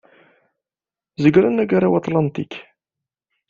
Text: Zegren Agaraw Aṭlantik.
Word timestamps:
Zegren 1.23 1.61
Agaraw 1.63 1.93
Aṭlantik. 1.99 2.53